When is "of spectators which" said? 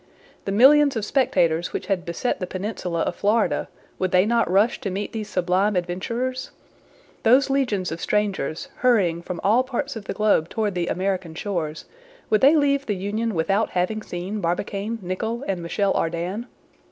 0.95-1.85